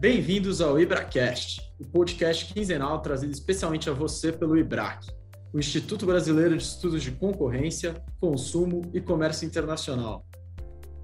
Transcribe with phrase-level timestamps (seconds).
[0.00, 5.08] Bem-vindos ao IbraCast, o podcast quinzenal trazido especialmente a você pelo IBRAC,
[5.52, 10.24] o Instituto Brasileiro de Estudos de Concorrência, Consumo e Comércio Internacional.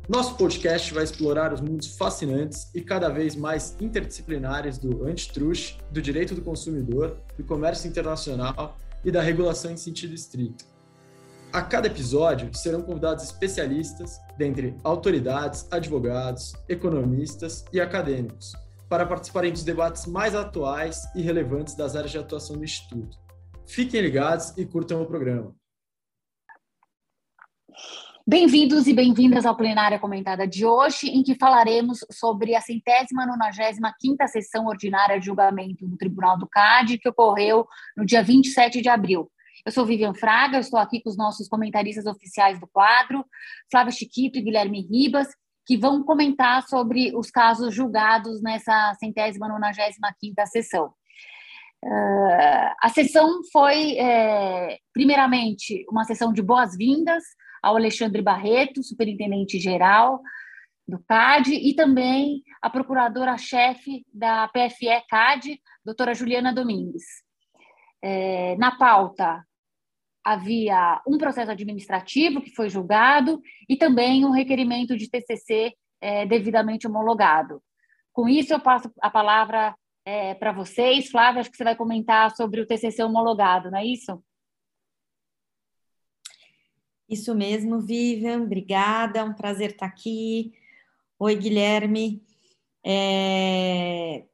[0.08, 6.00] Nosso podcast vai explorar os mundos fascinantes e cada vez mais interdisciplinares do antitrust, do
[6.00, 10.64] direito do consumidor, do comércio internacional e da regulação em sentido estrito.
[11.52, 18.54] A cada episódio serão convidados especialistas, dentre autoridades, advogados, economistas e acadêmicos,
[18.94, 23.18] para participarem dos debates mais atuais e relevantes das áreas de atuação do Instituto.
[23.66, 25.52] Fiquem ligados e curtam o programa.
[28.24, 33.92] Bem-vindos e bem-vindas ao Plenária Comentada de hoje, em que falaremos sobre a centésima nonagésima
[33.98, 38.88] quinta sessão ordinária de julgamento do Tribunal do CAD, que ocorreu no dia 27 de
[38.88, 39.28] abril.
[39.66, 43.24] Eu sou Vivian Fraga, estou aqui com os nossos comentaristas oficiais do quadro,
[43.68, 45.26] Flávia Chiquito e Guilherme Ribas,
[45.66, 50.92] que vão comentar sobre os casos julgados nessa centésima nonagésima quinta sessão.
[51.82, 57.22] Uh, a sessão foi, é, primeiramente, uma sessão de boas-vindas
[57.62, 60.20] ao Alexandre Barreto, superintendente-geral
[60.86, 67.04] do CAD, e também a procuradora-chefe da PFE-CAD, doutora Juliana Domingues.
[68.02, 69.42] É, na pauta,
[70.24, 76.86] havia um processo administrativo que foi julgado e também um requerimento de TCC é, devidamente
[76.86, 77.62] homologado.
[78.12, 81.10] Com isso, eu passo a palavra é, para vocês.
[81.10, 84.22] Flávia, acho que você vai comentar sobre o TCC homologado, não é isso?
[87.08, 90.54] Isso mesmo, Vivian, obrigada, é um prazer estar aqui.
[91.18, 92.22] Oi, Guilherme.
[92.82, 94.24] É,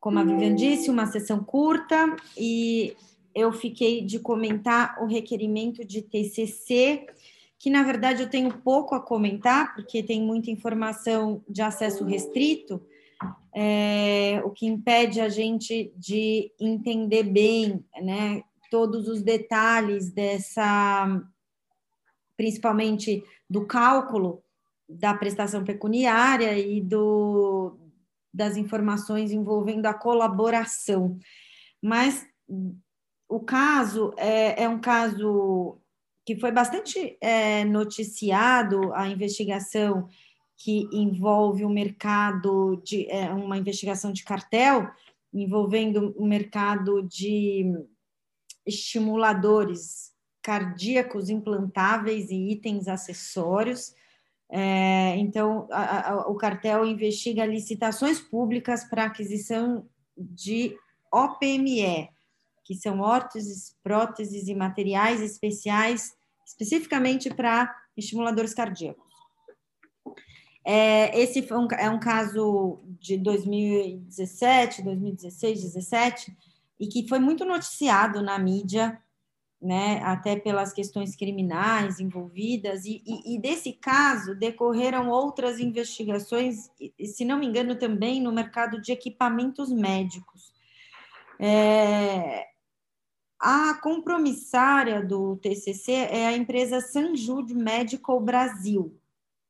[0.00, 2.96] como a Vivian disse, uma sessão curta e
[3.36, 7.06] eu fiquei de comentar o requerimento de TCC,
[7.58, 12.82] que na verdade eu tenho pouco a comentar, porque tem muita informação de acesso restrito,
[13.54, 21.22] é, o que impede a gente de entender bem né, todos os detalhes dessa,
[22.38, 24.42] principalmente do cálculo
[24.88, 27.76] da prestação pecuniária e do,
[28.32, 31.18] das informações envolvendo a colaboração.
[31.82, 32.26] Mas
[33.28, 35.78] o caso é, é um caso
[36.24, 40.08] que foi bastante é, noticiado, a investigação
[40.56, 44.90] que envolve o mercado de é, uma investigação de cartel
[45.32, 47.64] envolvendo o mercado de
[48.64, 50.12] estimuladores
[50.42, 53.94] cardíacos implantáveis e itens acessórios.
[54.48, 60.76] É, então, a, a, o cartel investiga licitações públicas para aquisição de
[61.12, 62.08] OPME,
[62.66, 66.12] que são órteses, próteses e materiais especiais,
[66.44, 69.06] especificamente para estimuladores cardíacos.
[70.64, 76.36] É, esse um, é um caso de 2017, 2016, 2017,
[76.80, 79.00] e que foi muito noticiado na mídia,
[79.62, 86.68] né, até pelas questões criminais envolvidas, e, e, e desse caso decorreram outras investigações,
[87.00, 90.52] se não me engano, também no mercado de equipamentos médicos.
[91.38, 92.55] É,
[93.38, 98.98] a compromissária do TCC é a empresa Sanjud Medical Brasil,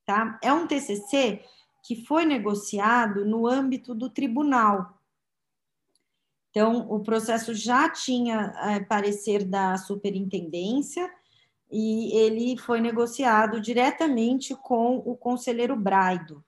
[0.05, 0.39] tá?
[0.43, 1.43] É um TCC
[1.85, 5.01] que foi negociado no âmbito do tribunal.
[6.51, 11.09] Então, o processo já tinha é, parecer da superintendência
[11.71, 16.43] e ele foi negociado diretamente com o conselheiro Braido.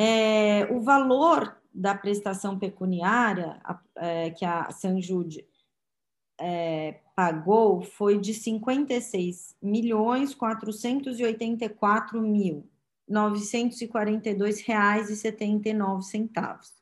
[0.00, 3.60] É, o valor da prestação pecuniária
[3.96, 5.44] é, que a Sanjude
[6.40, 12.70] é, pagou foi de 56 milhões 484 mil
[13.08, 16.72] 942 reais e 79 centavos.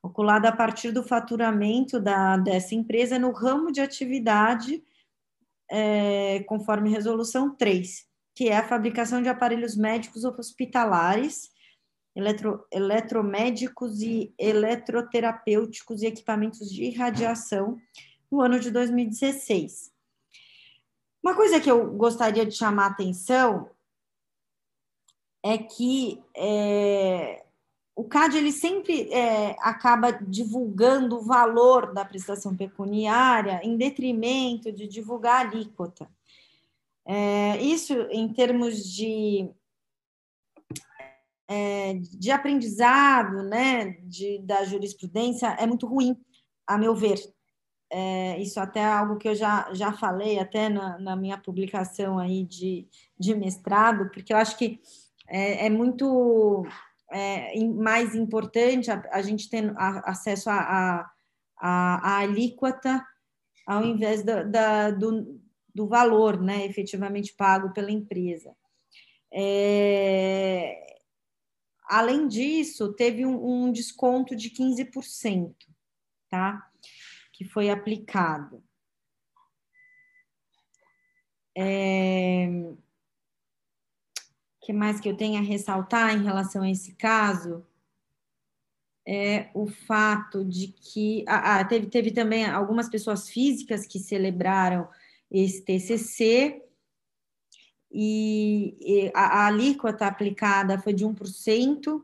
[0.00, 4.82] Calculada a partir do faturamento da, dessa empresa no ramo de atividade
[5.70, 11.54] é, conforme resolução 3, que é a fabricação de aparelhos médicos hospitalares
[12.16, 17.78] eletro, eletromédicos e eletroterapêuticos e equipamentos de radiação
[18.30, 19.92] no ano de 2016.
[21.22, 23.68] Uma coisa que eu gostaria de chamar a atenção
[25.44, 27.44] é que é,
[27.94, 34.86] o CAD ele sempre é, acaba divulgando o valor da prestação pecuniária em detrimento de
[34.88, 36.08] divulgar a alíquota.
[37.04, 39.48] É, isso, em termos de
[41.48, 46.16] é, de aprendizado né, de, da jurisprudência é muito ruim,
[46.66, 47.18] a meu ver.
[47.88, 52.18] É, isso até é algo que eu já, já falei até na, na minha publicação
[52.18, 52.88] aí de,
[53.18, 54.80] de mestrado, porque eu acho que
[55.28, 56.66] é, é muito
[57.12, 61.08] é, mais importante a, a gente ter a, acesso à
[62.18, 63.04] alíquota
[63.66, 65.40] ao invés da, da, do,
[65.74, 68.54] do valor né, efetivamente pago pela empresa.
[69.32, 70.95] É,
[71.86, 75.54] além disso, teve um, um desconto de 15%,
[76.28, 76.70] tá?
[77.32, 78.62] Que foi aplicado.
[81.56, 82.48] É,
[84.60, 87.66] que mais que eu tenho a ressaltar em relação a esse caso?
[89.06, 94.88] é o fato de que ah, teve, teve também algumas pessoas físicas que celebraram
[95.30, 96.62] esse TCC
[97.98, 102.02] e, a, a alíquota aplicada foi de 1%,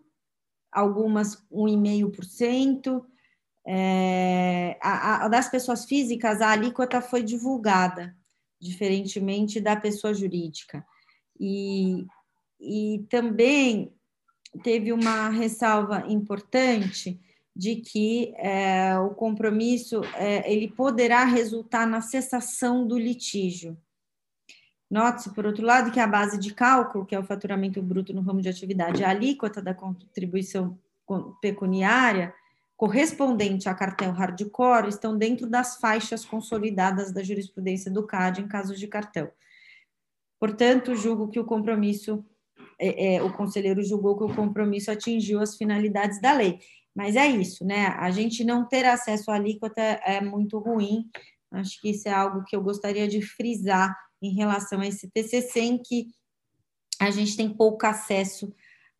[0.70, 3.04] algumas 1,5%.
[3.64, 4.78] É,
[5.30, 8.16] das pessoas físicas, a alíquota foi divulgada,
[8.58, 10.82] diferentemente da pessoa jurídica.
[11.38, 12.06] E,
[12.58, 13.92] e também
[14.62, 17.20] teve uma ressalva importante
[17.54, 23.76] de que é, o compromisso é, ele poderá resultar na cessação do litígio.
[24.92, 28.20] Note-se, por outro lado, que a base de cálculo, que é o faturamento bruto no
[28.20, 30.78] ramo de atividade, a alíquota da contribuição
[31.40, 32.34] pecuniária
[32.76, 38.78] correspondente à cartel hardcore estão dentro das faixas consolidadas da jurisprudência do CAD em casos
[38.78, 39.32] de cartel.
[40.38, 42.22] Portanto, julgo que o compromisso
[42.78, 46.58] é, é, o conselheiro julgou que o compromisso atingiu as finalidades da lei.
[46.94, 47.86] Mas é isso, né?
[47.98, 51.08] A gente não ter acesso à alíquota é muito ruim.
[51.50, 55.60] Acho que isso é algo que eu gostaria de frisar em relação a esse TCC,
[55.60, 56.06] em que
[57.00, 58.54] a gente tem pouco acesso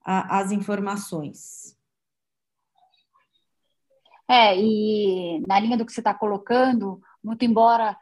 [0.04, 1.76] às informações.
[4.28, 7.96] É, e na linha do que você está colocando, muito embora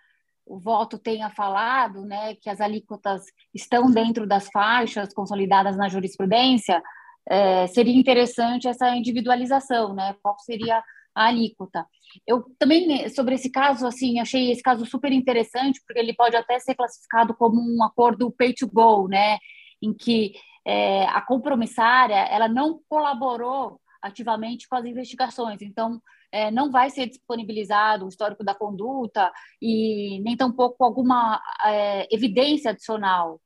[0.47, 3.25] o voto tenha falado, né, que as alíquotas
[3.55, 6.83] estão dentro das faixas consolidadas na jurisprudência,
[7.29, 10.17] é, seria interessante essa individualização, né?
[10.23, 10.83] Qual seria
[11.15, 11.87] a alíquota?
[12.27, 16.59] Eu também sobre esse caso, assim, achei esse caso super interessante porque ele pode até
[16.59, 19.39] ser classificado como um acordo pay to go, né?
[19.83, 20.35] Em que
[20.67, 26.01] é, a compromissária ela não colaborou ativamente com as investigações, então
[26.33, 32.71] é, não vai ser disponibilizado o histórico da conduta e nem tampouco alguma é, evidência
[32.71, 33.41] adicional.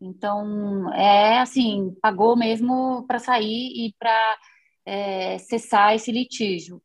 [0.00, 4.38] Então, é assim, pagou mesmo para sair e para
[4.86, 6.82] é, cessar esse litígio.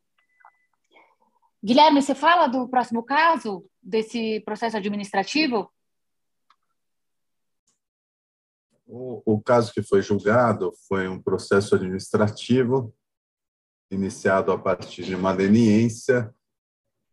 [1.66, 5.68] Guilherme, você fala do próximo caso, desse processo administrativo?
[8.86, 12.94] O, o caso que foi julgado foi um processo administrativo
[13.90, 16.32] iniciado a partir de uma leniência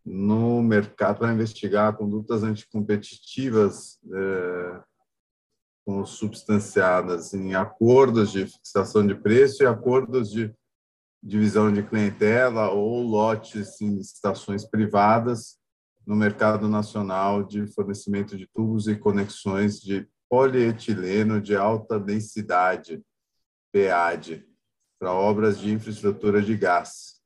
[0.05, 4.83] no mercado para investigar condutas anticompetitivas é,
[6.05, 10.55] substanciadas em acordos de fixação de preço e acordos de
[11.23, 15.57] divisão de clientela ou lotes em estações privadas
[16.05, 23.01] no mercado nacional de fornecimento de tubos e conexões de polietileno de alta densidade,
[23.73, 24.45] PAD,
[24.99, 27.21] para obras de infraestrutura de gás.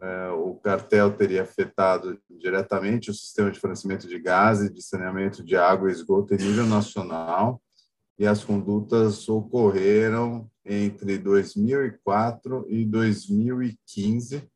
[0.00, 5.44] É, o cartel teria afetado diretamente o sistema de fornecimento de gás e de saneamento
[5.44, 7.62] de água e esgoto em nível nacional,
[8.18, 14.48] e as condutas ocorreram entre 2004 e 2015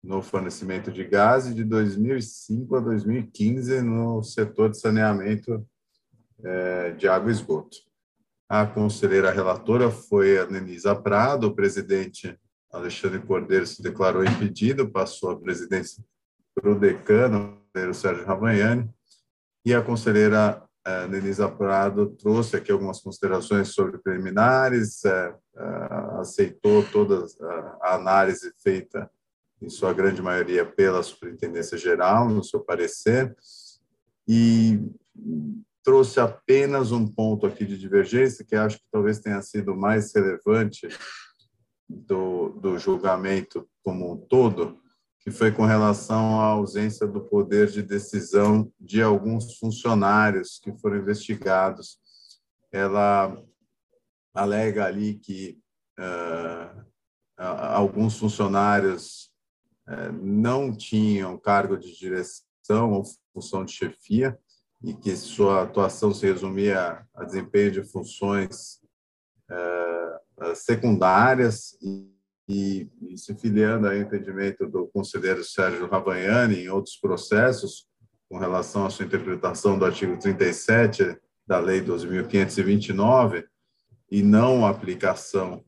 [0.00, 5.66] no fornecimento de gás e de 2005 a 2015 no setor de saneamento
[6.44, 7.76] é, de água e esgoto.
[8.48, 12.38] A conselheira relatora foi a Denisa Prado, o presidente
[12.72, 16.02] Alexandre Cordeiro se declarou impedido, passou a presidência
[16.54, 18.88] para o decano, o Sérgio Ravagnani,
[19.64, 25.88] e a conselheira eh, Denisa Prado trouxe aqui algumas considerações sobre preliminares, eh, eh,
[26.20, 27.26] aceitou toda
[27.82, 29.10] a análise feita,
[29.60, 33.36] em sua grande maioria, pela Superintendência Geral, no seu parecer,
[34.26, 34.80] e
[35.82, 40.88] trouxe apenas um ponto aqui de divergência, que acho que talvez tenha sido mais relevante
[41.88, 44.78] do, do julgamento como um todo,
[45.28, 50.96] que foi com relação à ausência do poder de decisão de alguns funcionários que foram
[50.96, 51.98] investigados.
[52.72, 53.36] Ela
[54.32, 55.58] alega ali que
[55.98, 56.82] uh,
[57.36, 59.30] alguns funcionários
[59.86, 63.04] uh, não tinham cargo de direção ou
[63.34, 64.38] função de chefia,
[64.82, 68.80] e que sua atuação se resumia a desempenho de funções
[69.50, 71.76] é, secundárias
[72.48, 77.86] e, e, se filiando ao entendimento do conselheiro Sérgio Ravagnani em outros processos
[78.28, 83.44] com relação à sua interpretação do artigo 37 da Lei 2.529
[84.10, 85.64] e não aplicação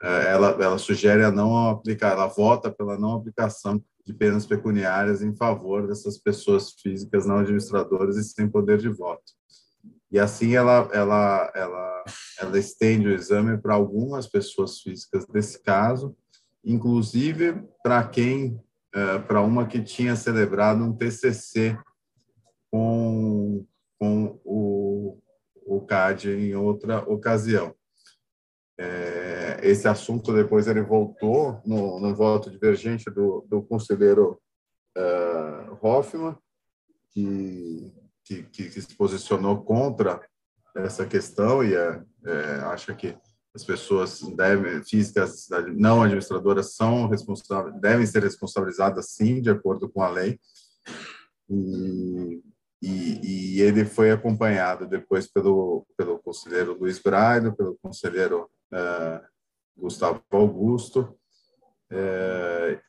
[0.00, 5.34] ela, ela sugere a não aplicar, ela vota pela não aplicação de penas pecuniárias em
[5.34, 9.37] favor dessas pessoas físicas não administradoras e sem poder de voto.
[10.10, 12.04] E assim ela, ela, ela,
[12.40, 16.16] ela estende o exame para algumas pessoas físicas desse caso,
[16.64, 18.58] inclusive para quem,
[18.94, 21.78] é, para uma que tinha celebrado um TCC
[22.70, 23.66] com,
[23.98, 25.18] com o,
[25.66, 27.74] o CAD em outra ocasião.
[28.80, 34.40] É, esse assunto depois ele voltou no, no voto divergente do, do conselheiro
[34.96, 36.36] uh, Hoffman,
[37.10, 37.92] que,
[38.28, 40.20] que, que, se posicionou contra
[40.76, 43.16] essa questão e é, é, acha que
[43.54, 50.02] as pessoas devem, físicas não administradoras são responsáveis, devem ser responsabilizadas sim, de acordo com
[50.02, 50.38] a lei.
[51.48, 52.42] E,
[52.82, 59.26] e, e ele foi acompanhado depois pelo, pelo conselheiro Luiz Braido, pelo conselheiro uh,
[59.76, 61.18] Gustavo Augusto,
[61.90, 62.80] uh,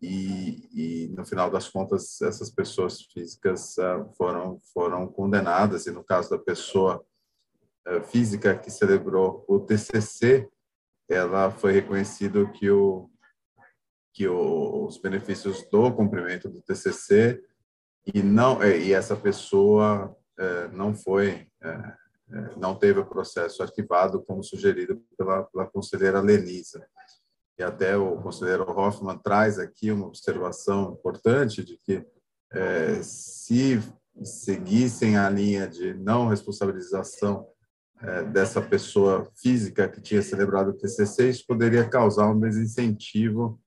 [0.00, 6.04] e, e, no final das contas essas pessoas físicas uh, foram foram condenadas e no
[6.04, 7.04] caso da pessoa
[8.10, 10.48] física que celebrou o TCC
[11.08, 13.08] ela foi reconhecido que o
[14.12, 17.40] que o, os benefícios do cumprimento do TCC
[18.12, 20.16] e não e essa pessoa
[20.72, 26.86] não foi é, não teve o processo arquivado como sugerido pela, pela conselheira Lenisa.
[27.58, 32.06] E até o conselheiro Hoffman traz aqui uma observação importante de que
[32.52, 33.80] é, se
[34.22, 37.46] seguissem a linha de não responsabilização
[38.00, 43.58] é, dessa pessoa física que tinha celebrado o TCC, isso poderia causar um desincentivo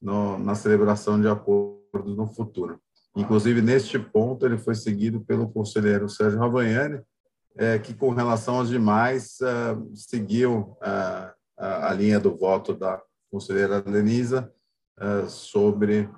[0.00, 2.80] no, na celebração de acordos no futuro.
[3.14, 7.02] Inclusive, neste ponto, ele foi seguido pelo conselheiro Sérgio Ravagnani,
[7.56, 13.80] é, que, com relação aos demais, uh, seguiu uh, a linha do voto da conselheira
[13.80, 14.52] Denisa
[15.00, 16.08] uh, sobre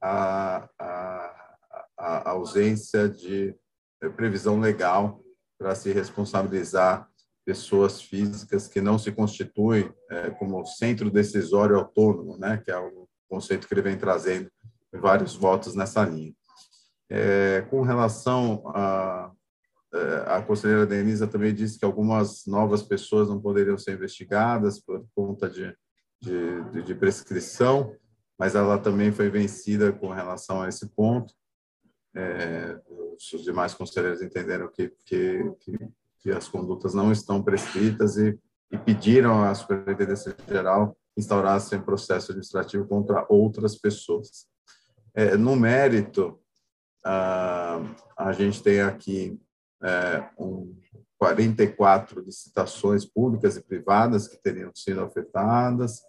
[0.00, 3.54] a, a, a, ausência de
[4.16, 5.22] previsão legal
[5.56, 7.08] para se responsabilizar
[7.44, 13.08] pessoas físicas que não se constituem é, como centro decisório autônomo, né, que é o
[13.28, 14.50] conceito que ele vem trazendo
[14.92, 16.34] vários votos nessa linha.
[17.08, 19.30] É, com relação a
[20.26, 25.50] a conselheira Denisa também disse que algumas novas pessoas não poderiam ser investigadas por conta
[25.50, 25.76] de,
[26.22, 27.94] de, de prescrição,
[28.38, 31.34] mas ela também foi vencida com relação a esse ponto.
[32.14, 32.78] É,
[33.32, 35.78] os demais conselheiros entenderam que, que, que,
[36.20, 38.38] que, as condutas não estão prescritas e,
[38.70, 44.46] e pediram à Superintendência Geral instaurasse um processo administrativo contra outras pessoas.
[45.14, 46.40] É, no mérito,
[47.04, 47.80] a,
[48.16, 49.38] a gente tem aqui
[49.82, 50.74] é, um
[51.18, 56.02] 44 licitações públicas e privadas que teriam sido afetadas,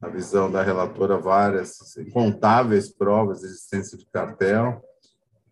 [0.00, 4.82] na visão da relatora, várias incontáveis provas de existência de cartel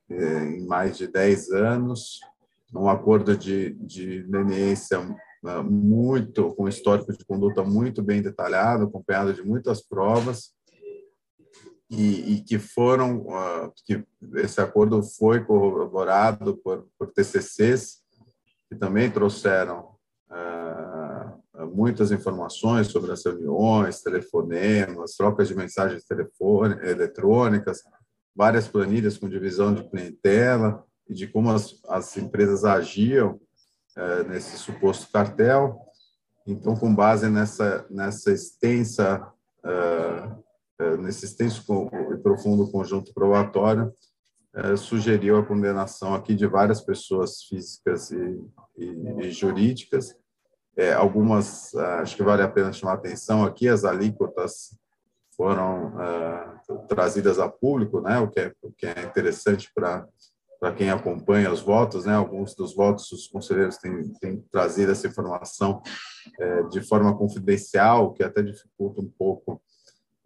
[0.09, 2.21] é, em mais de 10 anos,
[2.75, 4.99] um acordo de, de leniência
[5.47, 10.57] é, muito, com histórico de conduta muito bem detalhado, acompanhado de muitas provas,
[11.91, 18.03] e, e, que foram uh, que esse acordo foi corroborado por, por TCCs
[18.69, 19.88] que também trouxeram
[21.69, 26.05] muitas informações sobre as reuniões, telefonemas, trocas de mensagens
[26.83, 27.83] eletrônicas,
[28.35, 33.41] várias planilhas com divisão de clientela e de como as, as empresas agiam
[33.97, 35.81] uh, nesse suposto cartel.
[36.47, 39.33] Então, com base nessa nessa extensa
[40.81, 41.63] é, nesse extenso
[42.13, 43.93] e profundo conjunto probatório,
[44.55, 48.41] é, sugeriu a condenação aqui de várias pessoas físicas e,
[48.77, 50.15] e, e jurídicas.
[50.79, 54.79] É, algumas, acho que vale a pena chamar a atenção aqui, as alíquotas
[55.37, 60.07] foram uh, trazidas a público, né, o que é, o que é interessante para
[60.61, 65.07] para quem acompanha os votos, né, alguns dos votos os conselheiros têm, têm trazido essa
[65.07, 65.81] informação
[66.37, 69.63] é, de forma confidencial, que até dificulta um pouco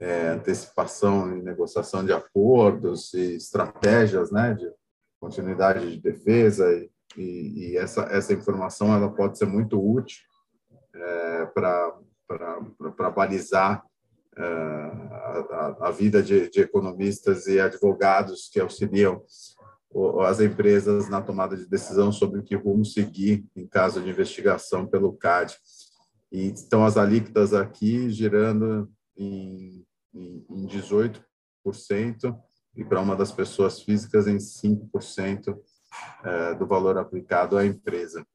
[0.00, 4.70] é, antecipação e negociação de acordos e estratégias né, de
[5.20, 10.31] continuidade de defesa e, e, e essa, essa informação ela pode ser muito útil
[10.94, 13.84] é, para balizar
[14.36, 19.22] é, a, a, vida de, de, economistas e advogados que auxiliam
[20.26, 25.12] as empresas na tomada de decisão sobre que rumo seguir em caso de investigação pelo
[25.12, 25.54] CAD.
[26.30, 29.84] E estão as alíquotas aqui girando em
[30.14, 31.20] em, em 18%
[32.76, 35.58] e para uma das pessoas físicas em 5%
[36.24, 38.26] é, do valor aplicado à empresa.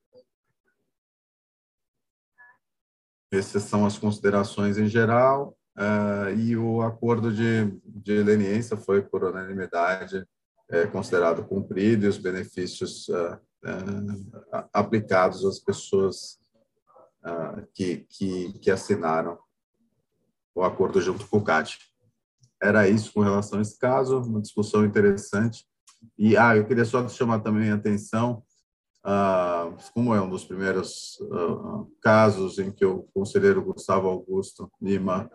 [3.32, 5.58] Essas são as considerações em geral.
[5.78, 10.26] Uh, e o acordo de, de leniência foi, por unanimidade,
[10.70, 16.40] é, considerado cumprido e os benefícios uh, uh, aplicados às pessoas
[17.74, 19.38] que, que, que, assinaram
[20.56, 21.78] o acordo junto com o CAD.
[22.62, 25.66] Era isso com relação a esse caso, uma discussão interessante.
[26.18, 28.44] E ah, eu queria só chamar também a atenção,
[29.94, 31.18] como é um dos primeiros
[32.02, 35.30] casos em que o conselheiro Gustavo Augusto Lima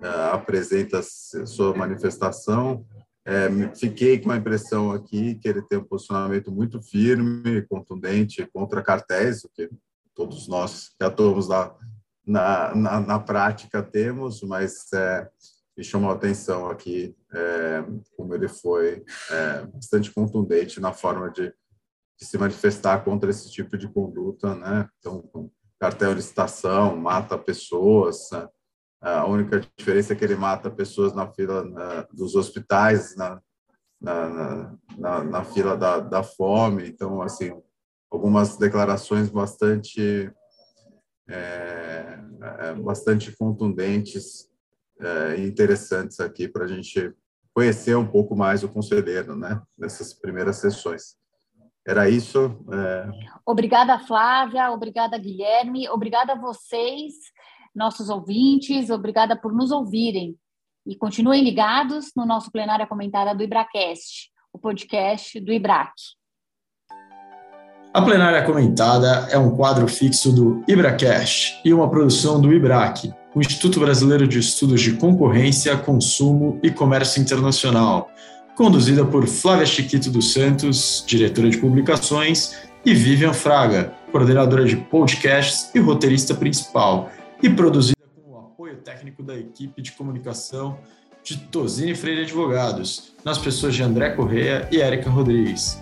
[0.00, 2.84] é, apresenta sua manifestação.
[3.24, 8.82] É, fiquei com a impressão aqui que ele tem um posicionamento muito firme, contundente contra
[8.82, 9.70] cartéis, o que
[10.14, 11.74] todos nós que atuamos na,
[12.26, 15.28] na, na, na prática temos, mas é,
[15.76, 17.84] me chamou a atenção aqui é,
[18.16, 21.52] como ele foi é, bastante contundente na forma de,
[22.18, 24.88] de, se manifestar contra esse tipo de conduta, né?
[24.98, 28.48] Então, cartel de licitação, mata pessoas, né?
[29.00, 33.40] A única diferença é que ele mata pessoas na fila na, dos hospitais, na,
[34.00, 36.88] na, na, na fila da, da fome.
[36.88, 37.52] Então, assim,
[38.10, 40.32] algumas declarações bastante
[41.28, 42.18] é,
[42.60, 44.48] é, bastante contundentes
[45.00, 47.12] é, e interessantes aqui para a gente
[47.54, 51.16] conhecer um pouco mais o conselheiro, né, nessas primeiras sessões.
[51.86, 52.58] Era isso.
[52.72, 53.08] É...
[53.44, 54.70] Obrigada, Flávia.
[54.72, 55.88] Obrigada, Guilherme.
[55.88, 57.14] Obrigada a vocês
[57.76, 60.34] nossos ouvintes, obrigada por nos ouvirem.
[60.86, 65.92] E continuem ligados no nosso plenária comentada do IBRACast, o podcast do IBRAC.
[67.92, 73.40] A plenária comentada é um quadro fixo do IBRACast e uma produção do IBRAC, o
[73.40, 78.08] Instituto Brasileiro de Estudos de Concorrência, Consumo e Comércio Internacional,
[78.56, 85.70] conduzida por Flávia Chiquito dos Santos, diretora de publicações, e Vivian Fraga, coordenadora de podcasts
[85.74, 87.10] e roteirista principal
[87.42, 90.78] e produzida com o apoio técnico da equipe de comunicação
[91.22, 95.78] de Tosini Freire Advogados, nas pessoas de André Correia e Érica Rodrigues.